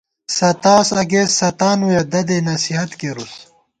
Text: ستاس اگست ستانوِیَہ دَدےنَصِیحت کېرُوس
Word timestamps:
ستاس 0.37 0.87
اگست 1.01 1.33
ستانوِیَہ 1.41 2.01
دَدےنَصِیحت 2.11 2.91
کېرُوس 2.99 3.33